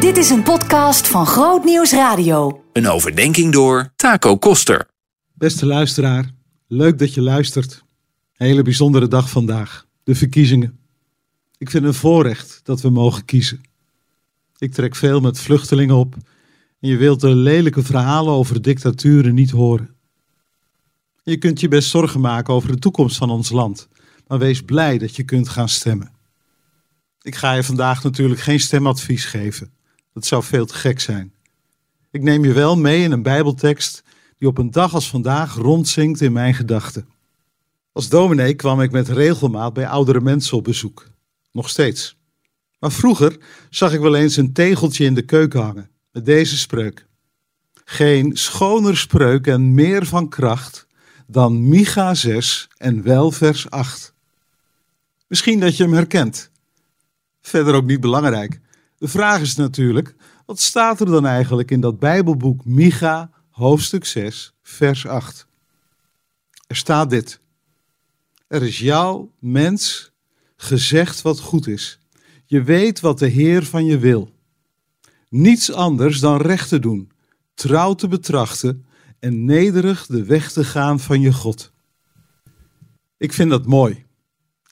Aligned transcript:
Dit 0.00 0.16
is 0.16 0.30
een 0.30 0.42
podcast 0.42 1.08
van 1.08 1.26
Groot 1.26 1.64
Nieuws 1.64 1.92
Radio. 1.92 2.64
Een 2.72 2.88
overdenking 2.88 3.52
door 3.52 3.92
Taco 3.96 4.36
Koster. 4.36 4.86
Beste 5.34 5.66
luisteraar, 5.66 6.30
leuk 6.66 6.98
dat 6.98 7.14
je 7.14 7.22
luistert. 7.22 7.84
Een 8.36 8.46
hele 8.46 8.62
bijzondere 8.62 9.08
dag 9.08 9.30
vandaag, 9.30 9.86
de 10.04 10.14
verkiezingen. 10.14 10.78
Ik 11.58 11.70
vind 11.70 11.84
het 11.84 11.94
een 11.94 12.00
voorrecht 12.00 12.60
dat 12.62 12.80
we 12.80 12.90
mogen 12.90 13.24
kiezen. 13.24 13.60
Ik 14.58 14.72
trek 14.72 14.96
veel 14.96 15.20
met 15.20 15.38
vluchtelingen 15.38 15.96
op 15.96 16.14
en 16.80 16.88
je 16.88 16.96
wilt 16.96 17.20
de 17.20 17.34
lelijke 17.34 17.82
verhalen 17.82 18.32
over 18.32 18.62
dictaturen 18.62 19.34
niet 19.34 19.50
horen. 19.50 19.94
Je 21.22 21.36
kunt 21.36 21.60
je 21.60 21.68
best 21.68 21.88
zorgen 21.88 22.20
maken 22.20 22.54
over 22.54 22.68
de 22.68 22.78
toekomst 22.78 23.16
van 23.16 23.30
ons 23.30 23.50
land, 23.50 23.88
maar 24.26 24.38
wees 24.38 24.62
blij 24.62 24.98
dat 24.98 25.16
je 25.16 25.22
kunt 25.22 25.48
gaan 25.48 25.68
stemmen. 25.68 26.12
Ik 27.22 27.34
ga 27.34 27.52
je 27.52 27.64
vandaag 27.64 28.02
natuurlijk 28.02 28.40
geen 28.40 28.60
stemadvies 28.60 29.24
geven. 29.24 29.74
Dat 30.16 30.26
zou 30.26 30.42
veel 30.42 30.66
te 30.66 30.74
gek 30.74 31.00
zijn. 31.00 31.32
Ik 32.10 32.22
neem 32.22 32.44
je 32.44 32.52
wel 32.52 32.76
mee 32.76 33.02
in 33.02 33.12
een 33.12 33.22
Bijbeltekst 33.22 34.02
die 34.38 34.48
op 34.48 34.58
een 34.58 34.70
dag 34.70 34.94
als 34.94 35.08
vandaag 35.08 35.54
rondzinkt 35.54 36.20
in 36.20 36.32
mijn 36.32 36.54
gedachten. 36.54 37.08
Als 37.92 38.08
dominee 38.08 38.54
kwam 38.54 38.80
ik 38.80 38.90
met 38.90 39.08
regelmaat 39.08 39.72
bij 39.72 39.88
oudere 39.88 40.20
mensen 40.20 40.56
op 40.56 40.64
bezoek. 40.64 41.10
Nog 41.52 41.68
steeds. 41.68 42.16
Maar 42.78 42.92
vroeger 42.92 43.36
zag 43.70 43.92
ik 43.92 44.00
wel 44.00 44.14
eens 44.14 44.36
een 44.36 44.52
tegeltje 44.52 45.04
in 45.04 45.14
de 45.14 45.22
keuken 45.22 45.60
hangen 45.60 45.90
met 46.12 46.24
deze 46.24 46.58
spreuk. 46.58 47.06
Geen 47.84 48.36
schoner 48.36 48.96
spreuk 48.96 49.46
en 49.46 49.74
meer 49.74 50.06
van 50.06 50.28
kracht 50.28 50.86
dan 51.26 51.68
Micha 51.68 52.14
6 52.14 52.68
en 52.76 53.02
wel 53.02 53.30
vers 53.30 53.70
8. 53.70 54.14
Misschien 55.26 55.60
dat 55.60 55.76
je 55.76 55.82
hem 55.82 55.92
herkent. 55.92 56.50
Verder 57.40 57.74
ook 57.74 57.86
niet 57.86 58.00
belangrijk. 58.00 58.60
De 58.98 59.08
vraag 59.08 59.40
is 59.40 59.56
natuurlijk, 59.56 60.14
wat 60.46 60.60
staat 60.60 61.00
er 61.00 61.06
dan 61.06 61.26
eigenlijk 61.26 61.70
in 61.70 61.80
dat 61.80 61.98
Bijbelboek 61.98 62.64
Micha, 62.64 63.30
hoofdstuk 63.50 64.04
6, 64.04 64.54
vers 64.62 65.06
8? 65.06 65.46
Er 66.66 66.76
staat 66.76 67.10
dit. 67.10 67.40
Er 68.46 68.62
is 68.62 68.78
jou, 68.78 69.28
mens, 69.38 70.12
gezegd 70.56 71.22
wat 71.22 71.40
goed 71.40 71.66
is. 71.66 71.98
Je 72.44 72.62
weet 72.62 73.00
wat 73.00 73.18
de 73.18 73.26
Heer 73.26 73.64
van 73.64 73.84
je 73.84 73.98
wil. 73.98 74.34
Niets 75.28 75.72
anders 75.72 76.20
dan 76.20 76.40
recht 76.40 76.68
te 76.68 76.78
doen, 76.78 77.10
trouw 77.54 77.94
te 77.94 78.08
betrachten 78.08 78.86
en 79.18 79.44
nederig 79.44 80.06
de 80.06 80.24
weg 80.24 80.52
te 80.52 80.64
gaan 80.64 81.00
van 81.00 81.20
je 81.20 81.32
God. 81.32 81.72
Ik 83.16 83.32
vind 83.32 83.50
dat 83.50 83.66
mooi. 83.66 84.04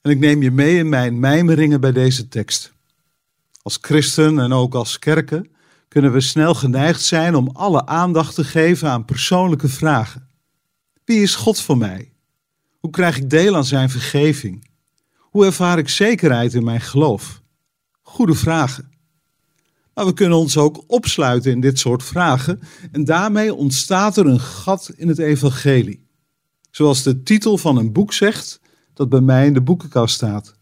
En 0.00 0.10
ik 0.10 0.18
neem 0.18 0.42
je 0.42 0.50
mee 0.50 0.76
in 0.76 0.88
mijn 0.88 1.20
mijmeringen 1.20 1.80
bij 1.80 1.92
deze 1.92 2.28
tekst. 2.28 2.76
Als 3.68 3.78
christen 3.80 4.38
en 4.38 4.52
ook 4.52 4.74
als 4.74 4.98
kerken 4.98 5.50
kunnen 5.88 6.12
we 6.12 6.20
snel 6.20 6.54
geneigd 6.54 7.02
zijn 7.02 7.34
om 7.34 7.48
alle 7.48 7.86
aandacht 7.86 8.34
te 8.34 8.44
geven 8.44 8.90
aan 8.90 9.04
persoonlijke 9.04 9.68
vragen. 9.68 10.28
Wie 11.04 11.22
is 11.22 11.34
God 11.34 11.60
voor 11.60 11.78
mij? 11.78 12.12
Hoe 12.78 12.90
krijg 12.90 13.16
ik 13.16 13.30
deel 13.30 13.56
aan 13.56 13.64
zijn 13.64 13.90
vergeving? 13.90 14.70
Hoe 15.18 15.44
ervaar 15.44 15.78
ik 15.78 15.88
zekerheid 15.88 16.54
in 16.54 16.64
mijn 16.64 16.80
geloof? 16.80 17.42
Goede 18.02 18.34
vragen. 18.34 18.90
Maar 19.94 20.06
we 20.06 20.12
kunnen 20.12 20.38
ons 20.38 20.56
ook 20.56 20.84
opsluiten 20.86 21.50
in 21.50 21.60
dit 21.60 21.78
soort 21.78 22.02
vragen 22.02 22.60
en 22.92 23.04
daarmee 23.04 23.54
ontstaat 23.54 24.16
er 24.16 24.26
een 24.26 24.40
gat 24.40 24.92
in 24.96 25.08
het 25.08 25.18
evangelie. 25.18 26.06
Zoals 26.70 27.02
de 27.02 27.22
titel 27.22 27.58
van 27.58 27.76
een 27.76 27.92
boek 27.92 28.12
zegt 28.12 28.60
dat 28.94 29.08
bij 29.08 29.20
mij 29.20 29.46
in 29.46 29.54
de 29.54 29.62
boekenkast 29.62 30.14
staat. 30.14 30.57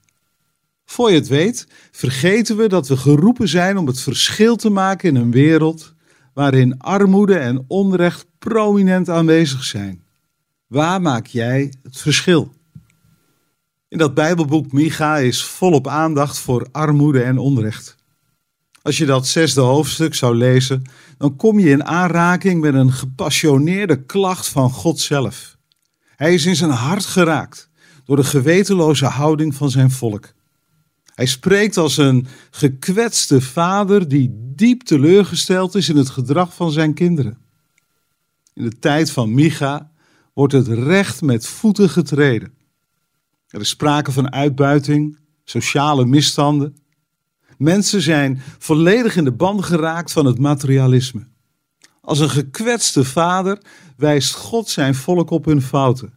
Voor 0.87 1.11
je 1.11 1.17
het 1.17 1.29
weet, 1.29 1.67
vergeten 1.91 2.57
we 2.57 2.69
dat 2.69 2.89
we 2.89 2.97
geroepen 2.97 3.49
zijn 3.49 3.79
om 3.79 3.87
het 3.87 4.01
verschil 4.01 4.57
te 4.57 4.71
maken 4.71 5.09
in 5.09 5.17
een 5.17 5.31
wereld 5.31 5.95
waarin 6.35 6.79
armoede 6.79 7.39
en 7.39 7.65
onrecht 7.69 8.27
prominent 8.39 9.09
aanwezig 9.09 9.65
zijn. 9.65 10.03
Waar 10.67 11.01
maak 11.01 11.27
jij 11.27 11.73
het 11.83 11.97
verschil? 11.97 12.55
In 13.89 13.99
dat 13.99 14.15
Bijbelboek 14.15 14.73
Micha 14.73 15.17
is 15.17 15.45
volop 15.45 15.89
aandacht 15.89 16.39
voor 16.39 16.69
armoede 16.73 17.23
en 17.23 17.39
onrecht. 17.39 17.97
Als 18.83 18.99
je 18.99 19.07
dat 19.07 19.27
zesde 19.27 19.61
hoofdstuk 19.61 20.15
zou 20.15 20.35
lezen, 20.35 20.83
dan 21.19 21.37
kom 21.37 21.59
je 21.59 21.71
in 21.71 21.85
aanraking 21.85 22.61
met 22.61 22.75
een 22.75 22.93
gepassioneerde 22.93 24.03
klacht 24.05 24.49
van 24.49 24.71
God 24.71 25.01
zelf. 25.01 25.57
Hij 26.17 26.35
is 26.35 26.47
in 26.47 26.57
zijn 26.57 26.71
hart 26.71 27.05
geraakt 27.05 27.71
door 28.05 28.17
de 28.17 28.25
gewetenloze 28.25 29.07
houding 29.07 29.55
van 29.55 29.71
zijn 29.71 29.91
volk. 29.91 30.35
Hij 31.17 31.27
spreekt 31.27 31.77
als 31.77 31.97
een 31.97 32.27
gekwetste 32.51 33.41
vader 33.41 34.09
die 34.09 34.31
diep 34.55 34.83
teleurgesteld 34.83 35.75
is 35.75 35.89
in 35.89 35.97
het 35.97 36.11
gedrag 36.11 36.55
van 36.55 36.73
zijn 36.73 36.95
kinderen. 36.95 37.39
In 38.55 38.63
de 38.63 38.79
tijd 38.79 39.11
van 39.11 39.35
Micha 39.35 39.91
wordt 40.33 40.53
het 40.53 40.69
recht 40.69 41.23
met 41.23 41.47
voeten 41.47 41.91
getreden. 41.91 42.53
Er 43.49 43.61
is 43.61 43.69
sprake 43.69 44.13
van 44.13 44.33
uitbuiting, 44.33 45.19
sociale 45.45 46.05
misstanden. 46.05 46.77
Mensen 47.59 48.03
zijn 48.03 48.43
volledig 48.59 49.17
in 49.17 49.25
de 49.25 49.33
band 49.33 49.65
geraakt 49.65 50.13
van 50.13 50.27
het 50.27 50.39
materialisme. 50.39 51.27
Als 52.01 52.19
een 52.19 52.31
gekwetste 52.31 53.05
vader 53.05 53.59
wijst 53.97 54.35
God 54.35 54.69
zijn 54.69 54.95
volk 54.95 55.31
op 55.31 55.45
hun 55.45 55.63
fouten. 55.63 56.15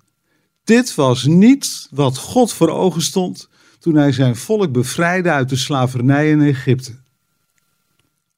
Dit 0.64 0.96
was 0.96 1.24
niet 1.24 1.88
wat 1.92 2.18
God 2.18 2.54
voor 2.54 2.70
ogen 2.70 3.02
stond 3.02 3.50
toen 3.80 3.96
hij 3.96 4.12
zijn 4.12 4.36
volk 4.36 4.72
bevrijdde 4.72 5.30
uit 5.32 5.50
de 5.50 5.56
slavernij 5.56 6.30
in 6.30 6.42
Egypte. 6.42 6.96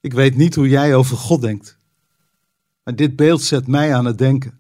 Ik 0.02 0.14
weet 0.14 0.36
niet 0.36 0.56
hoe 0.56 0.70
jij 0.70 0.96
over 0.96 1.18
God 1.18 1.42
denkt, 1.42 1.78
maar 2.84 2.96
dit 2.96 3.16
beeld 3.16 3.42
zet 3.42 3.68
mij 3.68 3.96
aan 3.96 4.06
het 4.06 4.18
denken. 4.18 4.60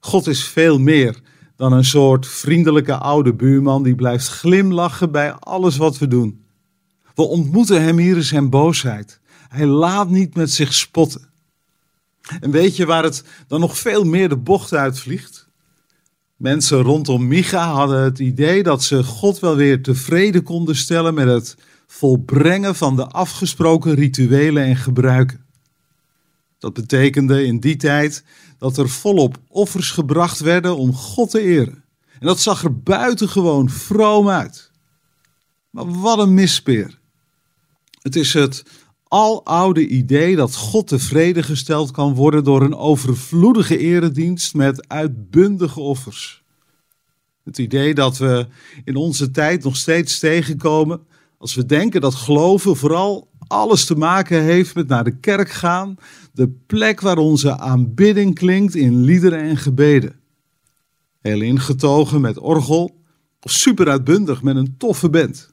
God 0.00 0.26
is 0.26 0.44
veel 0.44 0.78
meer 0.78 1.20
dan 1.56 1.72
een 1.72 1.84
soort 1.84 2.26
vriendelijke 2.26 2.96
oude 2.96 3.34
buurman 3.34 3.82
die 3.82 3.94
blijft 3.94 4.28
glimlachen 4.28 5.10
bij 5.10 5.32
alles 5.32 5.76
wat 5.76 5.98
we 5.98 6.08
doen. 6.08 6.44
We 7.14 7.22
ontmoeten 7.22 7.82
hem 7.82 7.98
hier 7.98 8.16
in 8.16 8.22
zijn 8.22 8.50
boosheid. 8.50 9.20
Hij 9.48 9.66
laat 9.66 10.10
niet 10.10 10.34
met 10.34 10.50
zich 10.50 10.74
spotten. 10.74 11.28
En 12.40 12.50
weet 12.50 12.76
je 12.76 12.86
waar 12.86 13.02
het 13.02 13.24
dan 13.46 13.60
nog 13.60 13.78
veel 13.78 14.04
meer 14.04 14.28
de 14.28 14.36
bocht 14.36 14.72
uitvliegt? 14.72 15.48
Mensen 16.40 16.82
rondom 16.82 17.26
Micha 17.26 17.72
hadden 17.72 18.02
het 18.02 18.18
idee 18.18 18.62
dat 18.62 18.82
ze 18.82 19.04
God 19.04 19.38
wel 19.38 19.56
weer 19.56 19.82
tevreden 19.82 20.42
konden 20.42 20.76
stellen 20.76 21.14
met 21.14 21.26
het 21.28 21.56
volbrengen 21.86 22.74
van 22.74 22.96
de 22.96 23.06
afgesproken 23.06 23.94
rituelen 23.94 24.64
en 24.64 24.76
gebruiken. 24.76 25.44
Dat 26.58 26.72
betekende 26.72 27.44
in 27.44 27.60
die 27.60 27.76
tijd 27.76 28.24
dat 28.58 28.76
er 28.76 28.88
volop 28.88 29.38
offers 29.48 29.90
gebracht 29.90 30.38
werden 30.38 30.76
om 30.76 30.94
God 30.94 31.30
te 31.30 31.40
eren. 31.40 31.84
En 32.18 32.26
dat 32.26 32.40
zag 32.40 32.64
er 32.64 32.80
buitengewoon 32.80 33.70
vroom 33.70 34.28
uit. 34.28 34.70
Maar 35.70 36.00
wat 36.00 36.18
een 36.18 36.34
mispeer. 36.34 36.98
Het 38.02 38.16
is 38.16 38.34
het 38.34 38.62
aloude 39.10 39.86
idee 39.86 40.36
dat 40.36 40.56
God 40.56 40.86
tevreden 40.86 41.44
gesteld 41.44 41.90
kan 41.90 42.14
worden 42.14 42.44
door 42.44 42.62
een 42.62 42.76
overvloedige 42.76 43.78
eredienst 43.78 44.54
met 44.54 44.88
uitbundige 44.88 45.80
offers. 45.80 46.42
Het 47.44 47.58
idee 47.58 47.94
dat 47.94 48.18
we 48.18 48.46
in 48.84 48.96
onze 48.96 49.30
tijd 49.30 49.64
nog 49.64 49.76
steeds 49.76 50.18
tegenkomen 50.18 51.00
als 51.38 51.54
we 51.54 51.66
denken 51.66 52.00
dat 52.00 52.14
geloven 52.14 52.76
vooral 52.76 53.30
alles 53.46 53.84
te 53.84 53.94
maken 53.94 54.42
heeft 54.42 54.74
met 54.74 54.88
naar 54.88 55.04
de 55.04 55.16
kerk 55.16 55.50
gaan, 55.50 55.96
de 56.32 56.48
plek 56.66 57.00
waar 57.00 57.18
onze 57.18 57.58
aanbidding 57.58 58.34
klinkt 58.34 58.74
in 58.74 59.00
liederen 59.00 59.40
en 59.40 59.56
gebeden. 59.56 60.20
Heel 61.20 61.40
ingetogen 61.40 62.20
met 62.20 62.38
orgel 62.38 63.00
of 63.40 63.50
super 63.50 63.88
uitbundig 63.88 64.42
met 64.42 64.56
een 64.56 64.74
toffe 64.78 65.10
band. 65.10 65.52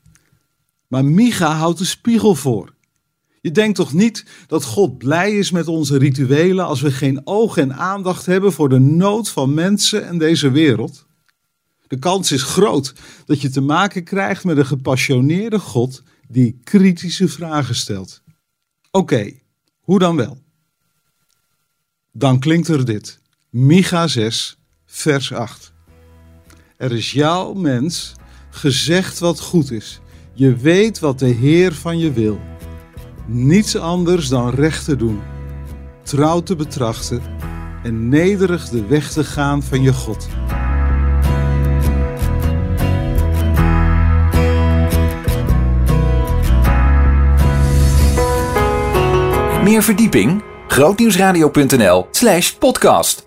Maar 0.87 1.05
Micha 1.05 1.51
houdt 1.51 1.77
de 1.77 1.85
spiegel 1.85 2.35
voor. 2.35 2.75
Je 3.47 3.53
denkt 3.53 3.75
toch 3.75 3.93
niet 3.93 4.25
dat 4.47 4.63
God 4.63 4.97
blij 4.97 5.37
is 5.37 5.51
met 5.51 5.67
onze 5.67 5.97
rituelen 5.97 6.65
als 6.65 6.81
we 6.81 6.91
geen 6.91 7.21
oog 7.23 7.57
en 7.57 7.73
aandacht 7.73 8.25
hebben 8.25 8.53
voor 8.53 8.69
de 8.69 8.79
nood 8.79 9.29
van 9.29 9.53
mensen 9.53 10.07
en 10.07 10.17
deze 10.17 10.51
wereld? 10.51 11.05
De 11.87 11.99
kans 11.99 12.31
is 12.31 12.43
groot 12.43 12.93
dat 13.25 13.41
je 13.41 13.49
te 13.49 13.61
maken 13.61 14.03
krijgt 14.03 14.43
met 14.43 14.57
een 14.57 14.65
gepassioneerde 14.65 15.59
God 15.59 16.03
die 16.27 16.59
kritische 16.63 17.27
vragen 17.27 17.75
stelt. 17.75 18.21
Oké, 18.91 19.31
hoe 19.79 19.99
dan 19.99 20.15
wel? 20.15 20.41
Dan 22.11 22.39
klinkt 22.39 22.67
er 22.67 22.85
dit. 22.85 23.19
Micha 23.49 24.07
6, 24.07 24.57
vers 24.85 25.33
8. 25.33 25.73
Er 26.77 26.91
is 26.91 27.11
jouw 27.11 27.53
mens 27.53 28.13
gezegd 28.49 29.19
wat 29.19 29.39
goed 29.39 29.71
is. 29.71 29.99
Je 30.33 30.55
weet 30.55 30.99
wat 30.99 31.19
de 31.19 31.25
Heer 31.25 31.73
van 31.73 31.97
je 31.97 32.11
wil. 32.11 32.39
Niets 33.29 33.77
anders 33.77 34.27
dan 34.27 34.49
recht 34.49 34.85
te 34.85 34.95
doen, 34.95 35.21
trouw 36.03 36.41
te 36.41 36.55
betrachten 36.55 37.21
en 37.83 38.09
nederig 38.09 38.69
de 38.69 38.85
weg 38.85 39.11
te 39.11 39.23
gaan 39.23 39.63
van 39.63 39.81
je 39.81 39.93
God. 39.93 40.27
Meer 49.63 49.83
verdieping? 49.83 50.43
grootnieuwsradio.nl 50.67 52.07
slash 52.11 52.51
podcast. 52.51 53.26